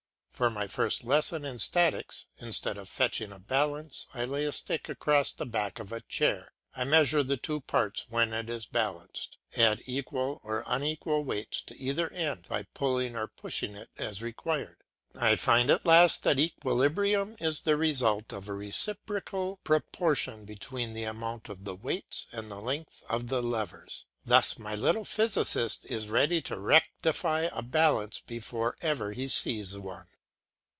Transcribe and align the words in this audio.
For 0.41 0.49
my 0.49 0.65
first 0.67 1.03
lesson 1.03 1.45
in 1.45 1.59
statics, 1.59 2.25
instead 2.39 2.75
of 2.75 2.89
fetching 2.89 3.31
a 3.31 3.37
balance, 3.37 4.07
I 4.11 4.25
lay 4.25 4.45
a 4.45 4.51
stick 4.51 4.89
across 4.89 5.31
the 5.31 5.45
back 5.45 5.77
of 5.77 5.91
a 5.91 6.01
chair, 6.01 6.51
I 6.75 6.83
measure 6.83 7.21
the 7.21 7.37
two 7.37 7.61
parts 7.61 8.07
when 8.09 8.33
it 8.33 8.49
is 8.49 8.65
balanced; 8.65 9.37
add 9.55 9.83
equal 9.85 10.39
or 10.43 10.63
unequal 10.65 11.23
weights 11.25 11.61
to 11.61 11.77
either 11.77 12.11
end; 12.11 12.47
by 12.49 12.63
pulling 12.73 13.15
or 13.15 13.27
pushing 13.27 13.75
it 13.75 13.91
as 13.99 14.23
required, 14.23 14.77
I 15.13 15.35
find 15.35 15.69
at 15.69 15.85
last 15.85 16.23
that 16.23 16.39
equilibrium 16.39 17.35
is 17.39 17.59
the 17.61 17.77
result 17.77 18.33
of 18.33 18.47
a 18.47 18.53
reciprocal 18.53 19.57
proportion 19.57 20.45
between 20.45 20.95
the 20.95 21.03
amount 21.03 21.49
of 21.49 21.65
the 21.65 21.75
weights 21.75 22.25
and 22.31 22.49
the 22.49 22.59
length 22.61 23.03
of 23.07 23.27
the 23.27 23.43
levers. 23.43 24.05
Thus 24.25 24.57
my 24.57 24.73
little 24.73 25.05
physicist 25.05 25.85
is 25.85 26.09
ready 26.09 26.41
to 26.43 26.57
rectify 26.57 27.41
a 27.53 27.61
balance 27.61 28.21
before 28.21 28.75
ever 28.81 29.11
he 29.11 29.27
sees 29.27 29.77
one. 29.77 30.07